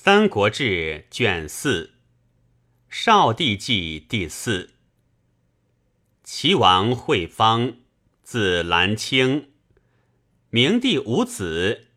[0.00, 1.86] 三国志》卷四，
[2.88, 4.70] 《少帝纪》第四。
[6.22, 7.78] 齐王惠方，
[8.22, 9.50] 字兰卿，
[10.50, 11.88] 明帝五子，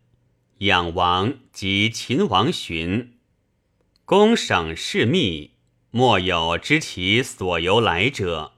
[0.58, 3.18] 养王及秦王寻，
[4.04, 5.52] 公省事密，
[5.92, 8.54] 莫有知其所由来者。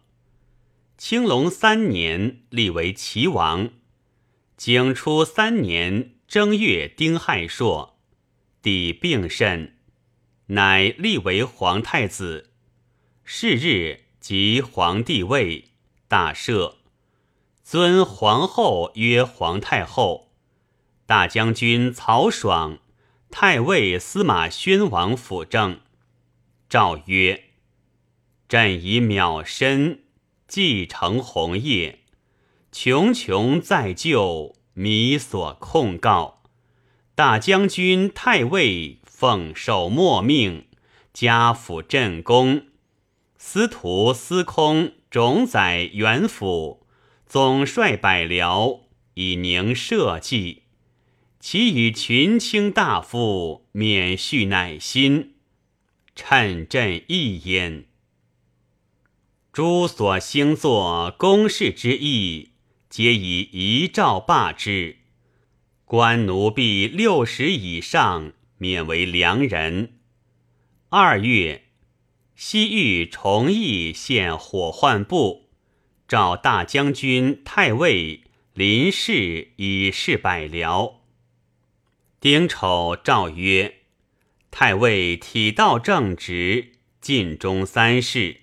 [0.96, 3.68] 青龙三年，立为齐王。
[4.56, 7.93] 景初三年正月丁亥朔。
[8.64, 9.76] 帝病甚，
[10.46, 12.52] 乃立为皇太子。
[13.22, 15.72] 是日即皇帝位，
[16.08, 16.76] 大赦，
[17.62, 20.32] 尊皇后曰皇太后。
[21.04, 22.78] 大将军曹爽、
[23.30, 25.80] 太尉司马宣王辅政。
[26.66, 27.50] 诏曰
[28.48, 30.04] ：“朕以渺身
[30.48, 31.98] 继承红业，
[32.72, 36.40] 穷穷在救，弥所控告。”
[37.16, 40.66] 大将军、太尉奉受莫命，
[41.12, 42.66] 家府镇公，
[43.38, 46.84] 司徒、司空、冢宰、元辅，
[47.24, 48.80] 总率百僚，
[49.14, 50.64] 以宁社稷。
[51.38, 55.34] 其与群卿大夫免恤乃心，
[56.16, 57.84] 趁朕一焉。
[59.52, 62.54] 诸所兴作公事之意，
[62.90, 65.03] 皆以遗诏罢之。
[65.94, 70.00] 官奴婢六十以上，免为良人。
[70.88, 71.66] 二月，
[72.34, 75.50] 西域崇义献火患部，
[76.08, 80.94] 召大将军、太尉、林氏以示百僚。
[82.18, 83.76] 丁丑，诏曰：
[84.50, 88.38] 太尉体道正直，尽忠三事。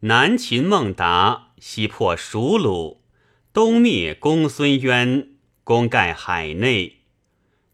[0.00, 2.98] 南秦孟达，西破蜀虏，
[3.52, 5.29] 东灭公孙渊。
[5.70, 6.96] 功盖海内，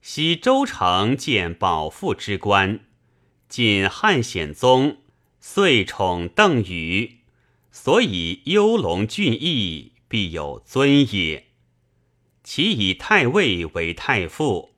[0.03, 2.81] 西周成建保父之官，
[3.49, 4.99] 晋汉显宗
[5.41, 7.21] 遂宠邓禹，
[7.71, 11.47] 所以幽龙俊逸，必有尊也。
[12.45, 14.75] 其以太尉为太傅，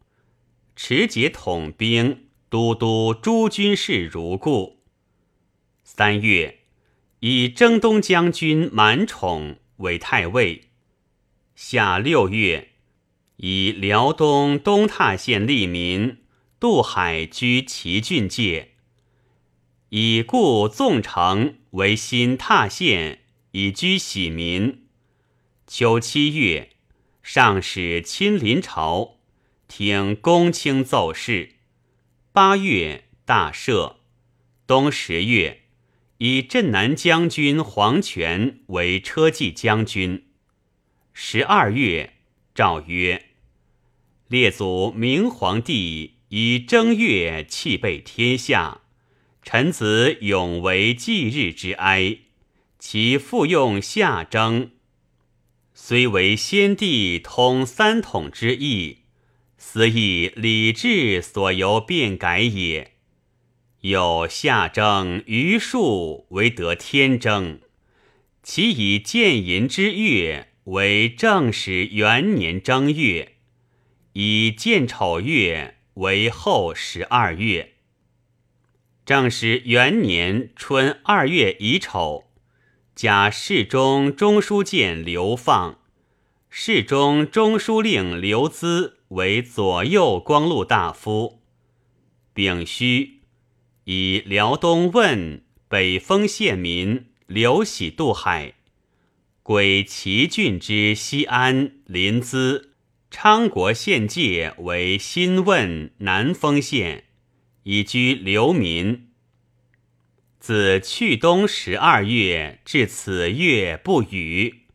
[0.76, 4.84] 持节统兵，都督诸军事如故。
[5.82, 6.60] 三月，
[7.18, 10.68] 以征东将军满宠为太尉。
[11.56, 12.74] 夏六月。
[13.38, 16.24] 以辽东东塔县利民
[16.58, 18.70] 渡海居齐郡界，
[19.90, 23.20] 以故纵城为新踏县，
[23.52, 24.86] 以居喜民。
[25.68, 26.70] 秋七月，
[27.22, 29.18] 上使亲临朝，
[29.68, 31.50] 听公卿奏事。
[32.32, 33.98] 八月，大赦。
[34.66, 35.60] 冬十月，
[36.16, 40.26] 以镇南将军黄权为车骑将军。
[41.12, 42.14] 十二月，
[42.52, 43.27] 诏曰。
[44.28, 48.82] 列祖明皇帝以正月弃备天下，
[49.42, 52.18] 臣子永为祭日之哀。
[52.78, 54.72] 其复用夏征，
[55.72, 58.98] 虽为先帝通三统之意，
[59.56, 62.92] 斯亦礼制所由变改也。
[63.80, 67.60] 有夏征余数为得天征，
[68.42, 73.36] 其以建寅之月为正始元年正月。
[74.20, 77.74] 以建丑月为后十二月，
[79.06, 82.24] 正是元年春二月乙丑，
[82.96, 85.78] 加侍中中书监刘放、
[86.50, 91.40] 侍中中书令刘资为左右光禄大夫。
[92.34, 93.20] 丙戌，
[93.84, 98.54] 以辽东问北丰县民刘喜渡海，
[99.44, 102.67] 归齐郡之西安临淄。
[103.10, 107.04] 昌国县界为新汶南丰县，
[107.62, 109.08] 以居流民。
[110.38, 114.66] 自去冬十二月至此月不雨。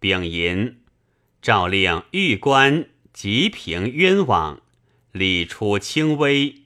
[0.00, 0.80] 丙寅，
[1.40, 4.62] 诏令御官吉平冤枉，
[5.12, 6.62] 理出轻微。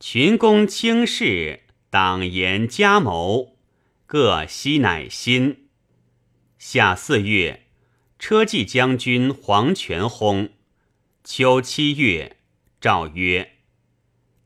[0.00, 1.60] 群公轻视，
[1.90, 3.56] 党言加谋，
[4.06, 5.68] 各悉乃心。
[6.58, 7.63] 夏四月。
[8.26, 10.48] 车骑将军黄权薨。
[11.24, 12.38] 秋七月，
[12.80, 13.56] 诏曰：“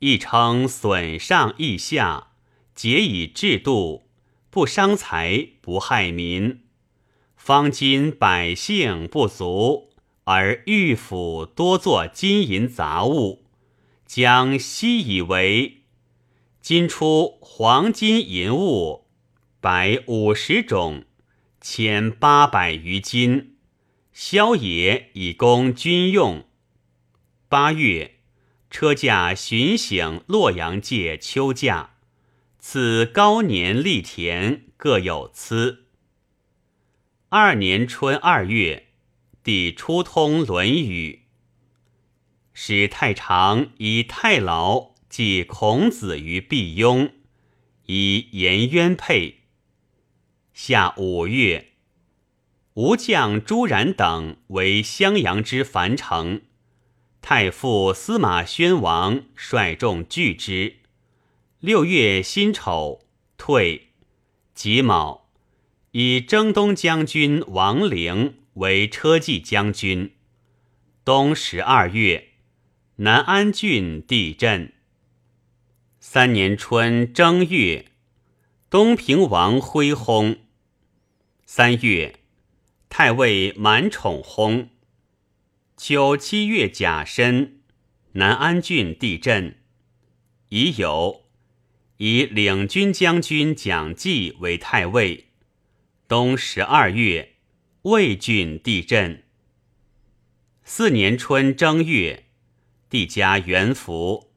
[0.00, 2.32] 亦称损上益下，
[2.74, 4.08] 节以制度，
[4.50, 6.62] 不伤财，不害民。
[7.36, 9.90] 方今百姓不足，
[10.24, 13.44] 而御府多作金银杂物，
[14.04, 15.84] 将悉以为。
[16.60, 19.06] 今出黄金银物
[19.60, 21.04] 百五十种，
[21.60, 23.54] 千八百余斤。”
[24.20, 26.48] 萧野以供军用。
[27.48, 28.16] 八月，
[28.68, 31.94] 车驾巡省洛阳界秋驾，
[32.58, 35.86] 此高年立田各有司。
[37.28, 38.88] 二年春二月，
[39.44, 41.22] 帝初通《论语》，
[42.52, 47.12] 使太常以太牢记孔子于毕雍，
[47.86, 49.42] 以颜渊配。
[50.52, 51.67] 下五月。
[52.78, 56.42] 吴将朱然等为襄阳之樊城，
[57.20, 60.76] 太傅司马宣王率众拒之。
[61.58, 63.00] 六月辛丑，
[63.36, 63.88] 退。
[64.54, 65.28] 己卯，
[65.90, 70.14] 以征东将军王陵为车骑将军。
[71.04, 72.28] 冬十二月，
[72.98, 74.72] 南安郡地震。
[75.98, 77.86] 三年春正月，
[78.70, 80.38] 东平王恢薨。
[81.44, 82.17] 三月。
[82.88, 84.68] 太尉满宠薨。
[85.76, 87.60] 秋七月甲申，
[88.12, 89.58] 南安郡地震。
[90.48, 91.26] 已有
[91.98, 95.28] 以领军将军蒋济为太尉。
[96.08, 97.34] 冬十二月，
[97.82, 99.24] 魏郡地震。
[100.64, 102.24] 四年春正月，
[102.88, 104.32] 帝加元服，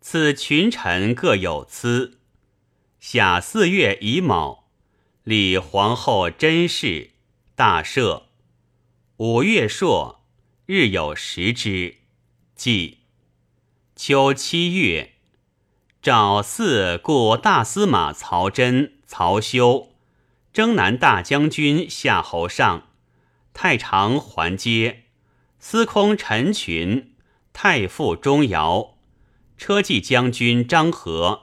[0.00, 2.18] 赐群臣各有资。
[2.98, 4.70] 夏四月乙卯，
[5.22, 7.10] 立皇后甄氏。
[7.60, 8.22] 大赦。
[9.18, 10.24] 五月朔，
[10.64, 11.96] 日有食之。
[12.54, 13.00] 即
[13.94, 15.12] 秋七月，
[16.00, 19.90] 诏四故大司马曹真、曹休、
[20.54, 22.88] 征南大将军夏侯尚、
[23.52, 25.02] 太常桓阶、
[25.58, 27.12] 司空陈群、
[27.52, 28.94] 太傅钟繇、
[29.58, 31.42] 车骑将军张合、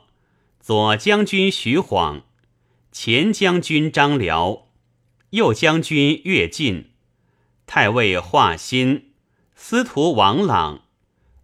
[0.59, 2.23] 左将军徐晃、
[2.91, 4.66] 前将军张辽。
[5.31, 6.91] 右将军乐进、
[7.65, 9.03] 太尉华歆、
[9.55, 10.83] 司徒王朗、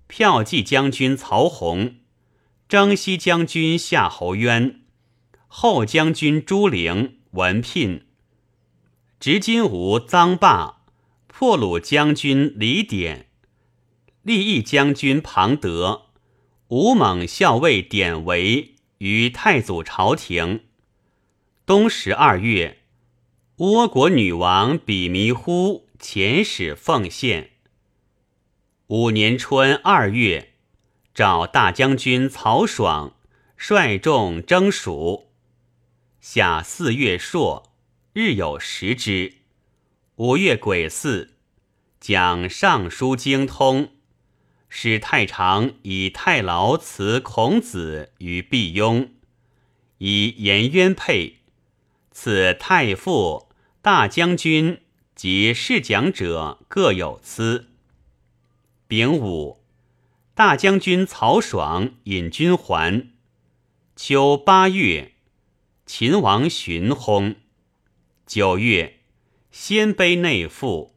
[0.08, 1.96] 骠骑将军曹洪、
[2.70, 4.82] 征西将军夏侯渊、
[5.48, 8.06] 后将军朱灵、文聘、
[9.20, 10.84] 执金吾臧霸、
[11.28, 13.28] 破虏将军李典、
[14.22, 16.04] 立义将军庞德、
[16.70, 20.62] 武猛校尉典韦于太祖朝廷。
[21.66, 22.83] 冬十二月。
[23.58, 27.52] 倭国女王比弥呼遣使奉献。
[28.88, 30.54] 五年春二月，
[31.14, 33.16] 召大将军曹爽
[33.56, 35.30] 率众征蜀。
[36.20, 37.72] 夏四月朔，
[38.14, 39.36] 日有食之。
[40.16, 41.30] 五月癸巳，
[42.00, 43.92] 讲尚书精通，
[44.68, 49.12] 使太常以太牢辞孔子于毕雍，
[50.00, 51.42] 以颜渊配。
[52.16, 53.43] 此太傅、
[53.84, 54.80] 大将军
[55.14, 57.68] 及侍讲者各有司。
[58.88, 59.62] 丙午，
[60.34, 63.10] 大将军曹爽引军还。
[63.98, 65.16] 秋八月，
[65.86, 67.36] 秦王寻薨。
[68.26, 69.02] 九月，
[69.52, 70.96] 鲜卑内附，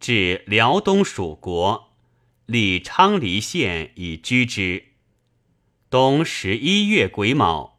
[0.00, 1.92] 至辽东属国，
[2.46, 4.86] 立昌黎县以居之。
[5.88, 7.78] 冬十一月癸卯。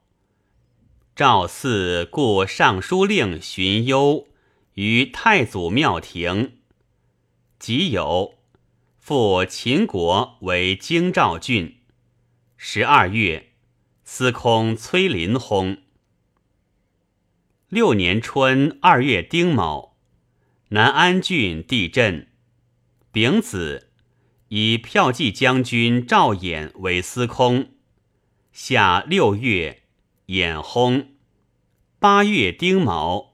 [1.13, 4.29] 赵四故尚书令荀攸
[4.77, 6.59] 于太祖庙庭，
[7.57, 8.35] 即有
[8.99, 11.79] 复秦国为京兆郡。
[12.57, 13.53] 十二月，
[14.03, 15.79] 司空崔林薨。
[17.69, 19.97] 六年春二月丁卯，
[20.69, 22.27] 南安郡地震。
[23.11, 23.89] 丙子，
[24.49, 27.71] 以骠骑将军赵衍为司空。
[28.51, 29.81] 夏六月。
[30.27, 31.07] 衍薨。
[31.97, 33.26] 八月丁卯，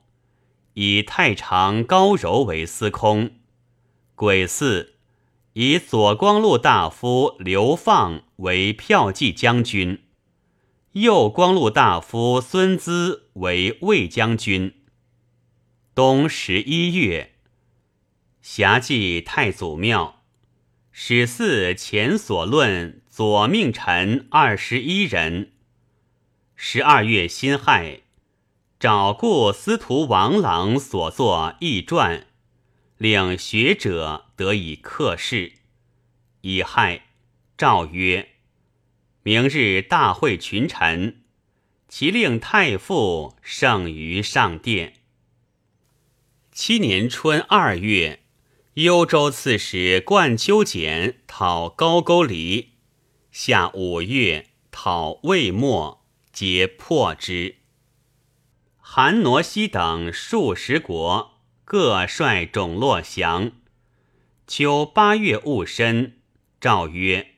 [0.74, 3.32] 以太常高柔为司空。
[4.16, 4.94] 癸巳，
[5.54, 10.04] 以左光禄大夫刘放为骠骑将军，
[10.94, 14.76] 右光禄大夫孙资为卫将军。
[15.96, 17.34] 冬十一月，
[18.42, 20.24] 辖祭太祖庙，
[20.92, 25.54] 始祀前所论左命臣二十一人。
[26.56, 28.03] 十二月辛亥，
[28.84, 32.28] 找故司徒王朗所作义传，
[32.98, 35.54] 令学者得以刻事。
[36.42, 37.06] 乙亥，
[37.58, 38.32] 诏曰
[39.24, 41.24] ：“明日大会群臣，
[41.88, 44.96] 其令太傅圣于上殿。”
[46.52, 48.24] 七年春二月，
[48.74, 52.74] 幽州刺史冠丘俭讨高句丽。
[53.32, 56.04] 夏五月，讨魏末。
[56.34, 57.63] 皆破之。
[58.96, 63.54] 韩挪西等数十国各率种落降。
[64.46, 66.18] 秋八月戊申，
[66.62, 67.30] 诏曰：“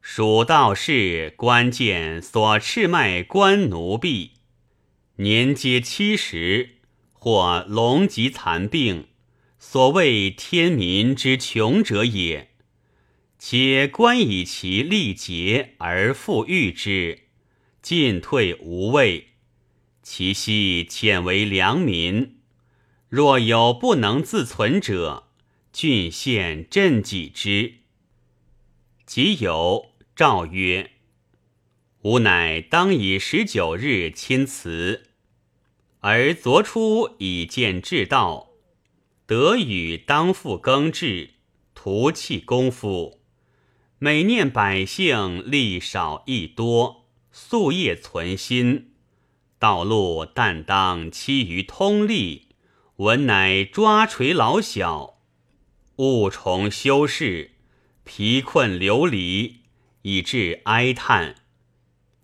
[0.00, 4.34] 蜀道士关键所赤卖官奴婢，
[5.16, 6.76] 年皆七十，
[7.12, 9.08] 或龙疾残病，
[9.58, 12.50] 所谓天民之穷者也。
[13.40, 17.22] 且官以其力竭而复遇之，
[17.82, 19.29] 进退无畏，
[20.02, 22.38] 其息浅为良民。
[23.08, 25.28] 若有不能自存者，
[25.72, 27.74] 郡县赈济之。
[29.06, 29.90] 即有。
[30.16, 30.90] 诏曰
[32.02, 35.06] ：“吾乃当以十九日亲辞，
[36.00, 38.50] 而昨出以见至道，
[39.24, 41.30] 得与当复耕治，
[41.74, 43.22] 徒弃功夫。
[43.98, 48.89] 每念百姓力少益多，夙夜存心。
[49.60, 52.48] 道路但当期于通利，
[52.96, 55.20] 文乃抓锤老小，
[55.96, 57.52] 勿重修饰，
[58.02, 59.60] 疲困流离。”
[60.02, 61.34] 以致哀叹，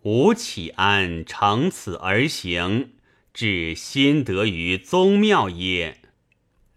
[0.05, 2.95] 吾岂安乘此而行，
[3.35, 6.00] 至心得于宗庙也？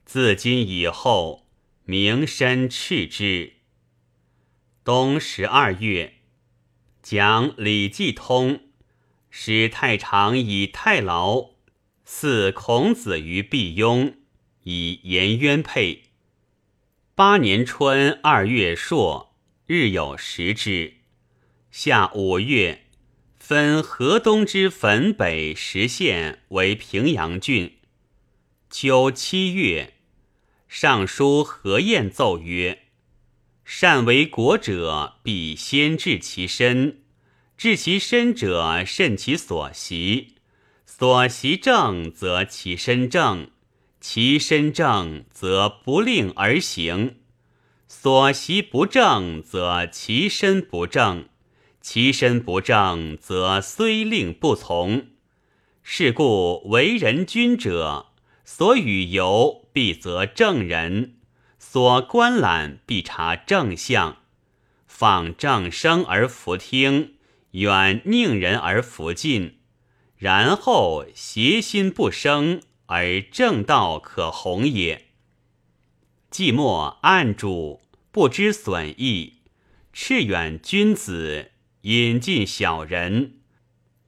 [0.04, 1.48] 自今以后，
[1.86, 3.54] 名身斥之。
[4.84, 6.16] 冬十二月，
[7.02, 8.56] 讲《礼记通》，
[9.30, 11.52] 使太常以太牢
[12.04, 14.16] 祀孔子于毕雍，
[14.64, 16.04] 以颜渊配。
[17.16, 19.30] 八年春二月朔。
[19.72, 20.96] 日有食之。
[21.70, 22.86] 夏五月，
[23.38, 27.78] 分河东之汾北十县为平阳郡。
[28.72, 29.94] 秋七月，
[30.68, 32.86] 尚书何晏奏曰
[33.64, 36.99] ：“善为国者，必先治其身。
[37.60, 40.36] 治其身者，慎其所习。
[40.86, 43.48] 所习正，则其身正；
[44.00, 47.18] 其身正，则不令而行。”
[47.86, 51.26] 所习不正，则其身不正；
[51.82, 55.08] 其身不正，则虽令不从。
[55.84, 58.14] 是故为人君者，
[58.46, 61.16] 所与游必则正人，
[61.58, 64.16] 所观览必察正相。
[64.88, 67.16] 仿正声而弗听，
[67.52, 69.60] 远宁人而弗近，
[70.18, 75.08] 然后邪心不生，而正道可弘也。
[76.30, 77.82] 既莫暗主。
[78.12, 79.44] 不知损益，
[79.94, 81.52] 赤远君子，
[81.82, 83.36] 引进小人，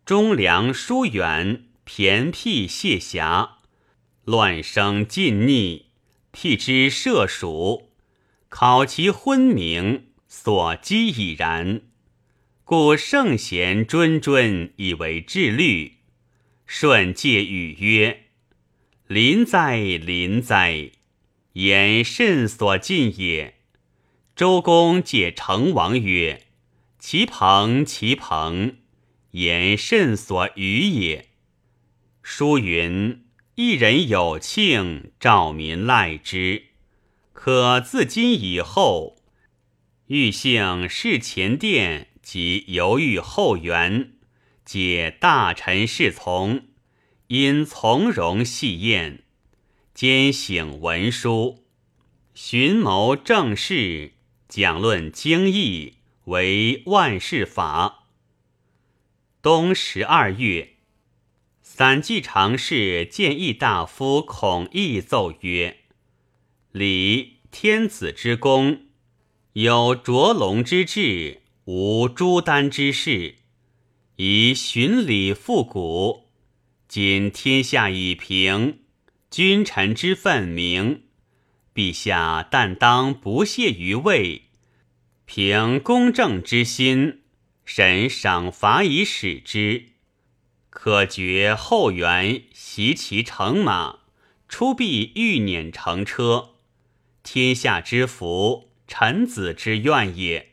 [0.03, 3.59] 忠良疏远，偏僻谢狭，
[4.25, 5.91] 乱生尽逆，
[6.31, 7.91] 辟之涉蜀，
[8.49, 11.81] 考其昏明，所积已然。
[12.73, 15.97] 故圣贤谆谆以为治律，
[16.65, 18.27] 舜戒语曰
[19.09, 20.91] ：“临哉，临哉！
[21.51, 23.55] 言甚所尽也。”
[24.37, 26.43] 周公解成王曰
[26.97, 28.77] ：“其朋，其朋，
[29.31, 31.25] 言甚所与也。”
[32.23, 33.25] 书云
[33.55, 36.67] ：“一人有庆，兆民赖之。
[37.33, 39.17] 可自今以后，
[40.07, 44.13] 欲幸事前殿及犹豫后援，
[44.65, 46.67] 解大臣侍从，
[47.27, 49.23] 因从容戏宴，
[49.93, 51.65] 兼省文书，
[52.33, 54.13] 寻谋政事。”
[54.51, 58.09] 讲论经义为万世法。
[59.41, 60.73] 冬十二月，
[61.61, 65.77] 散骑常侍谏议大夫孔毅奏曰
[66.73, 68.87] ：“礼天子之功，
[69.53, 73.35] 有卓龙之志，无朱丹之事，
[74.15, 76.31] 以循礼复古。
[76.87, 78.79] 今天下已平，
[79.29, 81.03] 君臣之分明。”
[81.73, 84.49] 陛下但当不懈于位，
[85.25, 87.21] 凭公正之心，
[87.63, 89.89] 审赏罚以使之。
[90.71, 93.99] 可觉后元袭其乘马，
[94.49, 96.55] 出必欲辇乘车，
[97.23, 100.50] 天下之福，臣子之愿也。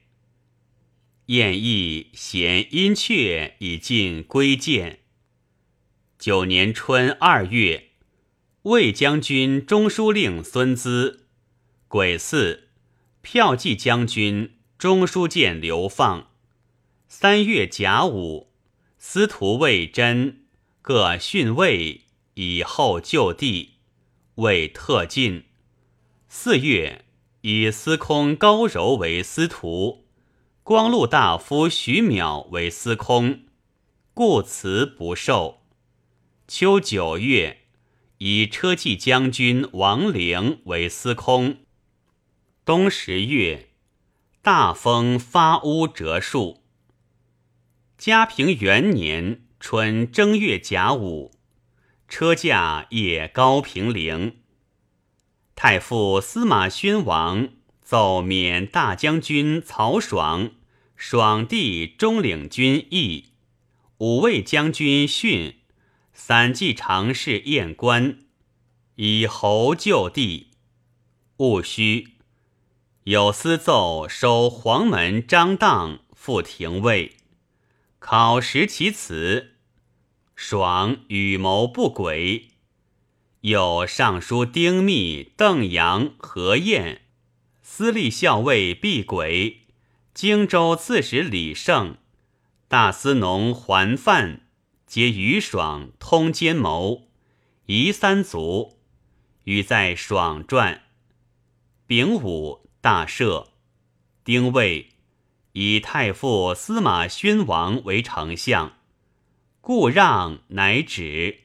[1.29, 5.01] 晏毅贤殷阙以尽归见。
[6.19, 7.91] 九年春二月。
[8.63, 11.27] 魏将军中书令孙资，
[11.87, 12.69] 癸巳，
[13.23, 16.31] 骠骑将军中书监刘放。
[17.09, 18.51] 三月甲午，
[18.99, 20.47] 司徒魏真
[20.81, 23.75] 各训魏，以后就地。
[24.37, 25.45] 魏特进。
[26.29, 27.05] 四月，
[27.43, 30.08] 以司空高柔为司徒，
[30.69, 33.45] 光禄大夫徐邈为司空，
[34.13, 35.63] 故辞不受。
[36.47, 37.61] 秋九月。
[38.19, 41.61] 以车骑将军王陵为司空。
[42.67, 43.71] 冬十月，
[44.43, 46.63] 大风发屋折树。
[47.97, 51.33] 嘉平元年春正月甲午，
[52.11, 54.41] 车驾夜高平陵。
[55.55, 57.49] 太傅司马宣王
[57.81, 60.51] 奏免大将军曹爽、
[61.01, 63.27] 爽弟中领军义、
[63.99, 65.55] 五位将军训、
[66.13, 68.19] 散骑常侍验官，
[68.97, 70.49] 以侯就地。
[71.37, 72.15] 戊戌，
[73.05, 77.13] 有司奏收黄门张当复廷尉，
[78.01, 79.55] 考实其词。
[80.35, 82.49] 爽与谋不轨。
[83.43, 87.03] 有尚书丁密、邓阳、何晏，
[87.63, 89.68] 司隶校尉毕轨，
[90.19, 91.97] 荆州刺史李胜，
[92.67, 94.49] 大司农桓范，
[94.85, 97.07] 皆于爽通奸谋，
[97.67, 98.81] 夷三族，
[99.45, 100.83] 与在爽传。
[101.87, 103.51] 丙午，大赦。
[104.25, 104.89] 丁未，
[105.53, 108.73] 以太傅司马宣王为丞相，
[109.61, 111.43] 故让乃止。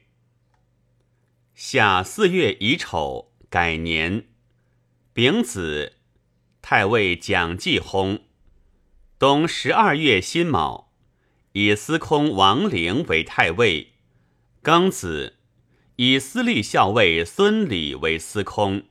[1.54, 4.26] 夏四月乙丑，改年。
[5.12, 5.92] 丙子，
[6.60, 8.22] 太尉蒋继薨。
[9.16, 10.90] 冬十二月辛卯，
[11.52, 13.92] 以司空王陵为太尉。
[14.60, 15.36] 庚子，
[15.96, 18.82] 以司隶校尉孙礼为司空。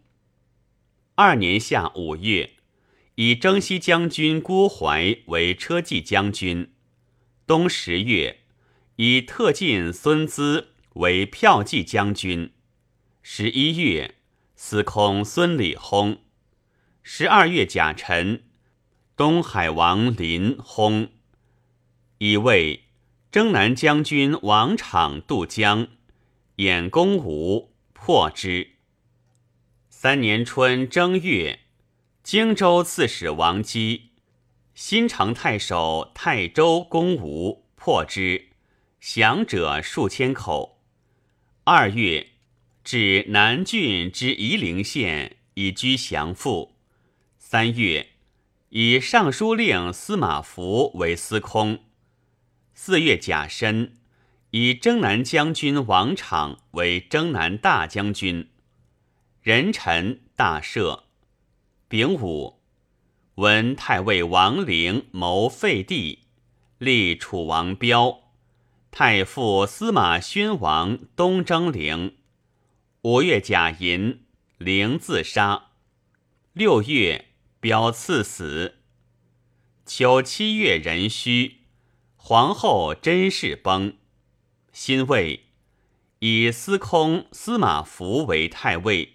[1.16, 2.52] 二年夏五月，
[3.16, 6.74] 以征西将军郭淮为车骑将军。
[7.46, 8.40] 冬十月，
[8.96, 10.70] 以特进孙资。
[10.94, 12.52] 为骠骑将军。
[13.24, 14.14] 十一月，
[14.56, 16.20] 司空孙礼薨。
[17.02, 18.44] 十二月甲辰，
[19.16, 21.10] 东海王林轰。
[22.18, 22.86] 以为
[23.32, 25.88] 征南将军王昶渡江，
[26.56, 28.72] 掩公吴，破之。
[29.90, 31.60] 三年春正月，
[32.24, 34.10] 荆州刺史王基，
[34.74, 38.50] 新城太守泰州攻吴，破之，
[39.00, 40.82] 降者数千口。
[41.66, 42.32] 二月，
[42.84, 46.76] 至南郡之夷陵县，以居降父。
[47.38, 48.13] 三月，
[48.76, 51.84] 以尚书令司马孚为司空。
[52.74, 53.94] 四月甲申，
[54.50, 58.50] 以征南将军王昶为征南大将军。
[59.44, 61.04] 壬辰，大赦。
[61.88, 62.64] 丙午，
[63.36, 66.24] 闻太尉王陵谋废帝，
[66.80, 68.22] 立楚王彪。
[68.90, 72.16] 太傅司马宣王东征陵，
[73.04, 74.24] 五月甲寅，
[74.58, 75.68] 陵自杀。
[76.54, 77.33] 六月，
[77.64, 78.80] 表赐死。
[79.86, 81.60] 秋七月壬戌，
[82.18, 83.96] 皇后甄氏崩。
[84.74, 85.46] 辛未，
[86.20, 89.14] 以司空司马孚为太尉。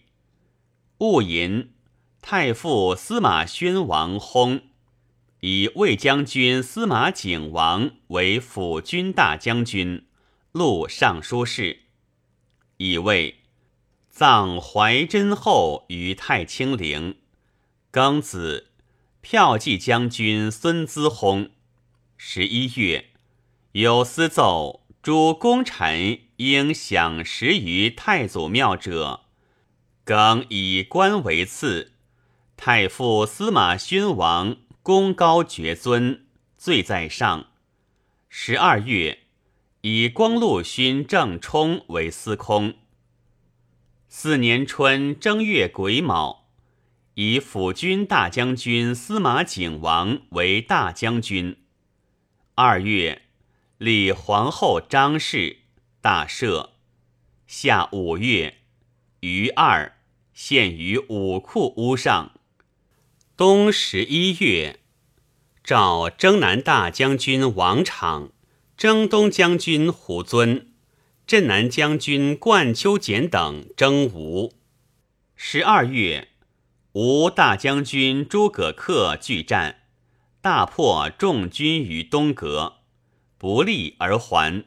[0.96, 1.74] 戊寅，
[2.22, 4.62] 太傅司马宣王薨。
[5.40, 10.06] 以魏将军司马景王为辅军大将军、
[10.52, 11.80] 录尚书事。
[12.78, 13.40] 以为
[14.08, 17.16] 葬怀真后于太清陵。
[17.90, 18.68] 庚子，
[19.22, 21.50] 骠骑将军孙资薨。
[22.16, 23.06] 十一月，
[23.72, 29.22] 有司奏诸功臣应享食于太祖庙者，
[30.04, 31.92] 庚以官为次。
[32.56, 34.56] 太傅司马宣王。
[34.82, 36.24] 功高爵尊，
[36.56, 37.48] 罪在上。
[38.30, 39.18] 十二月，
[39.82, 42.74] 以光禄勋郑冲为司空。
[44.08, 46.47] 四年春正月癸卯，
[47.20, 51.56] 以辅军大将军司马景王为大将军。
[52.54, 53.22] 二月，
[53.76, 55.56] 立皇后张氏，
[56.00, 56.68] 大赦。
[57.48, 58.58] 夏五月，
[59.18, 59.96] 余二，
[60.32, 62.34] 献于武库屋上。
[63.36, 64.78] 冬十一月，
[65.64, 68.30] 召征南大将军王昶、
[68.76, 70.68] 征东将军胡遵、
[71.26, 74.54] 镇南将军冠秋简等征吴。
[75.34, 76.28] 十二月，
[77.00, 79.82] 吴大将军诸葛恪拒战，
[80.40, 82.78] 大破众军于东阁，
[83.38, 84.64] 不利而还。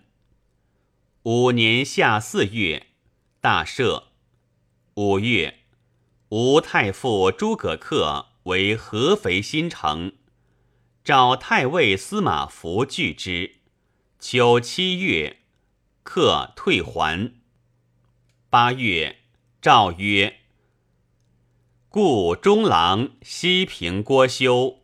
[1.24, 2.88] 五年夏四月，
[3.41, 4.04] 大赦。
[4.94, 5.60] 五月，
[6.30, 8.28] 吴太傅诸葛恪。
[8.44, 10.13] 为合肥新城，
[11.04, 13.58] 召太尉司马孚拒之。
[14.20, 15.41] 秋七月，
[16.02, 17.34] 客退还。
[18.50, 19.17] 八月，
[19.62, 20.39] 诏曰
[21.93, 24.77] ：“故中郎西平郭修，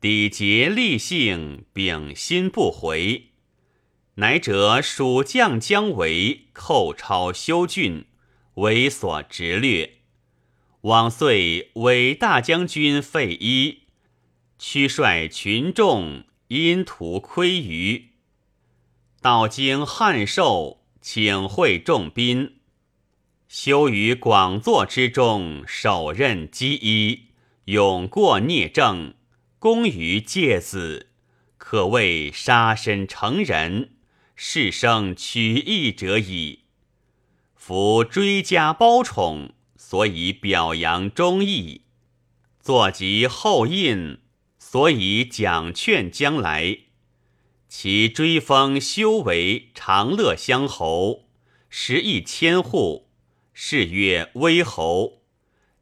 [0.00, 3.32] 抵节立性，秉心不回。
[4.14, 8.06] 乃者蜀将将为寇超修峻，
[8.54, 9.98] 为所直略。”
[10.80, 13.82] 往遂伟大将军费祎，
[14.58, 18.04] 驱率群众，因图窥舆。
[19.20, 22.59] 道经汉寿，请会众宾，
[23.52, 27.30] 修于广作之中，手刃积衣，
[27.64, 29.14] 勇过聂政，
[29.58, 31.08] 功于介子，
[31.58, 33.96] 可谓杀身成仁，
[34.36, 36.60] 世生取义者矣。
[37.56, 41.80] 夫追加褒宠，所以表扬忠义；
[42.60, 44.18] 坐及后印，
[44.60, 46.78] 所以奖劝将来。
[47.68, 51.24] 其追封修为长乐乡侯，
[51.68, 53.09] 食邑千户，
[53.52, 55.22] 谥曰威侯。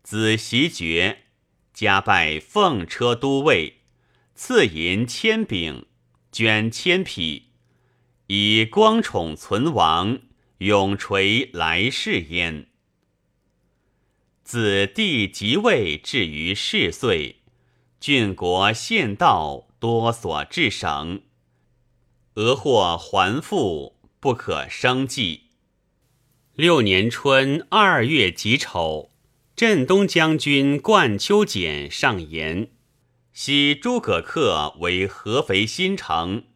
[0.03, 1.25] 子袭爵，
[1.75, 3.83] 加拜奉车都尉，
[4.35, 5.87] 赐银千柄，
[6.33, 7.51] 绢千匹，
[8.29, 10.21] 以光宠存亡。
[10.59, 12.67] 永垂来世焉。
[14.43, 17.43] 子帝即位至于世岁，
[18.01, 21.23] 郡国县道多所至省，
[22.35, 25.48] 俄或还复，不可生计。
[26.59, 29.11] 六年春二月己丑，
[29.55, 32.73] 镇东将军冠丘俭上言：
[33.33, 36.47] 昔诸葛恪为合肥新城，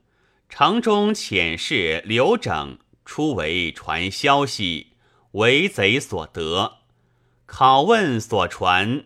[0.48, 2.80] 城中遣士刘整。
[3.04, 4.88] 初为传消息，
[5.34, 6.78] 为贼所得。
[7.46, 9.04] 拷问所传，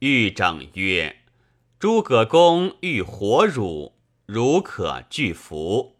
[0.00, 1.20] 欲整曰
[1.80, 3.94] ：“诸葛公欲活汝，
[4.26, 5.96] 汝可拒服。”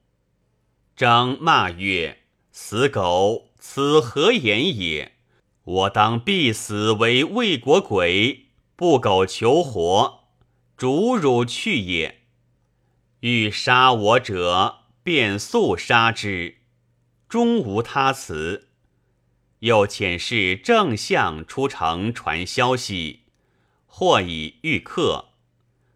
[0.94, 2.18] 整骂曰
[2.52, 5.12] ：“死狗，此何言也？
[5.64, 10.24] 我当必死为魏国鬼，不苟求活，
[10.76, 12.22] 逐汝去也。
[13.20, 16.58] 欲杀我者，便速杀之。”
[17.28, 18.68] 终无他辞，
[19.58, 23.24] 又遣使正相出城传消息，
[23.84, 25.26] 或以遇客。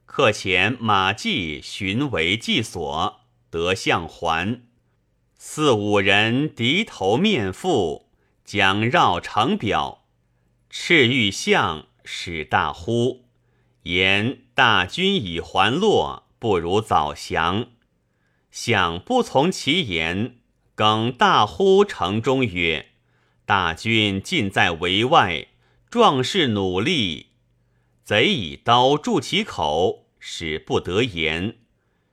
[0.04, 4.60] 客遣马季寻为祭所，得相还。
[5.44, 8.04] 四五人低头面覆，
[8.44, 10.04] 将绕城表。
[10.70, 13.24] 赤玉相使大呼，
[13.82, 17.66] 言大军已还落，不如早降。
[18.52, 20.36] 相不从其言。
[20.76, 22.92] 耿大呼城中曰
[23.44, 25.48] ：“大军尽在围外，
[25.90, 27.30] 壮士努力。
[28.04, 31.56] 贼以刀筑其口，使不得言。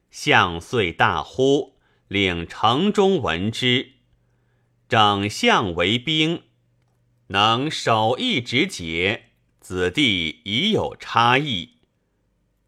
[0.10, 1.76] 相遂大呼，
[2.10, 3.94] 领城中闻之。
[4.90, 6.44] 整相为兵，
[7.28, 9.30] 能守义直节，
[9.62, 11.78] 子弟已有差异。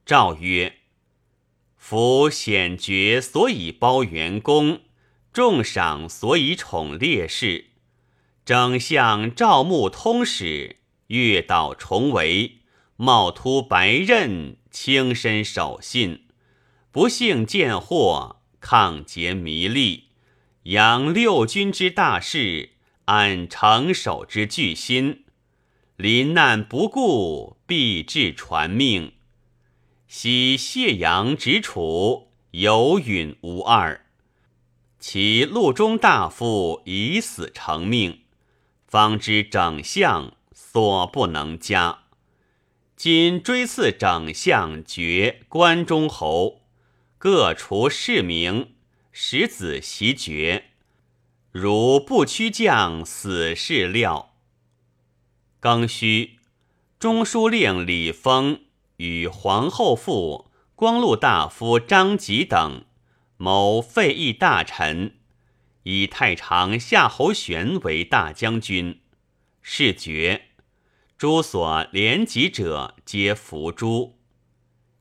[0.06, 0.78] 诏曰：
[1.76, 4.80] 夫显爵所以包元功。”
[5.34, 7.68] 重赏所以宠烈士，
[8.44, 10.76] 整相赵牧通史，
[11.08, 12.58] 月岛重围，
[12.98, 16.26] 冒突白刃，轻身守信，
[16.92, 20.06] 不幸见祸，抗节弥利，
[20.64, 22.70] 扬六军之大事，
[23.06, 25.26] 安城守之巨心，
[25.98, 29.14] 临难不顾，必至传命。
[30.08, 34.06] 昔谢阳执楚，有允无二。
[35.00, 38.22] 其路中大夫以死成命，
[38.88, 42.04] 方知整相所不能加。
[42.96, 46.61] 今追赐整相爵关中侯，
[47.24, 48.74] 各除市名，
[49.12, 50.72] 使子袭爵。
[51.52, 54.34] 如不屈将，死事料。
[55.62, 56.40] 庚戌，
[56.98, 58.62] 中书令李丰
[58.98, 62.86] 与皇后父、光禄大夫张吉等。
[63.38, 65.20] 谋废议大臣，
[65.84, 69.00] 以太常夏侯玄为大将军，
[69.62, 70.48] 是爵。
[71.20, 74.18] 诸所连及者皆伏诛。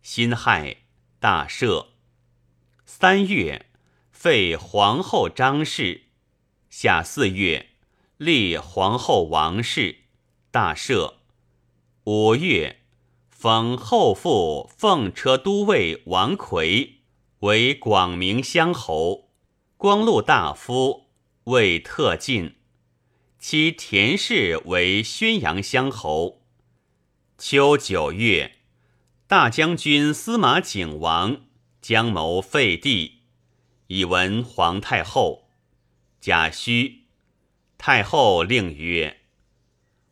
[0.03, 0.77] 辛亥，
[1.19, 1.87] 大赦。
[2.93, 3.67] 三月，
[4.11, 6.07] 废皇后张氏。
[6.69, 7.69] 夏四月，
[8.17, 10.01] 立皇后王氏，
[10.51, 11.15] 大赦。
[12.03, 12.81] 五月，
[13.31, 16.97] 封后父奉车都尉王奎。
[17.39, 19.31] 为广明乡侯，
[19.77, 21.07] 光禄大夫，
[21.45, 22.57] 为特进。
[23.39, 26.43] 其田氏为宣阳乡侯。
[27.39, 28.57] 秋九月，
[29.29, 31.43] 大将军司马景王
[31.81, 33.21] 将谋废帝，
[33.87, 35.49] 以闻皇太后。
[36.21, 37.01] 贾诩，
[37.79, 39.19] 太后令曰：“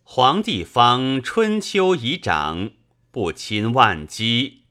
[0.02, 2.70] 皇帝方春秋已长，
[3.10, 4.62] 不亲万机，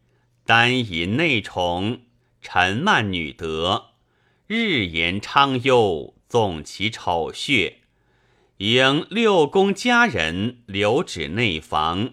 [0.46, 2.02] 单以内宠。”
[2.40, 3.96] 陈慢女德，
[4.46, 7.80] 日言昌忧，纵其丑血，
[8.58, 12.12] 迎六宫佳人留止内房，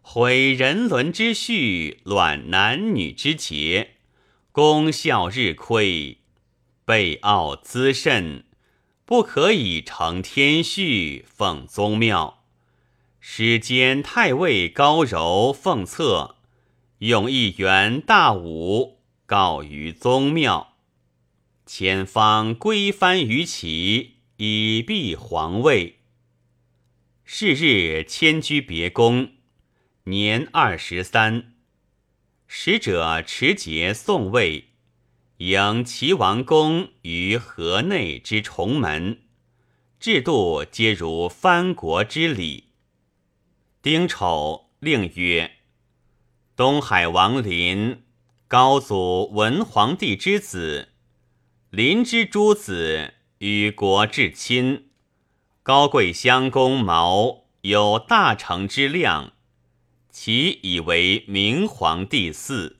[0.00, 3.94] 毁人伦之序，乱男女之节，
[4.52, 6.18] 功效日亏，
[6.84, 8.44] 备傲滋甚，
[9.06, 12.44] 不可以成天序，奉宗庙。
[13.18, 16.36] 史兼太尉高柔奉策，
[16.98, 20.74] 用一员大武，告于宗庙。
[21.64, 26.00] 前方归藩于齐，以避皇位。
[27.24, 29.30] 是日迁居别宫，
[30.04, 31.51] 年二十三。
[32.54, 34.66] 使者持节送位，
[35.38, 39.22] 迎齐王公于河内之重门，
[39.98, 42.74] 制度皆如藩国之礼。
[43.80, 45.50] 丁丑，令曰：
[46.54, 48.02] 东海王林，
[48.46, 50.90] 高祖文皇帝之子。
[51.70, 54.90] 林之诸子与国至亲，
[55.62, 59.32] 高贵襄公毛有大成之量，
[60.12, 62.74] 其以为明皇帝嗣。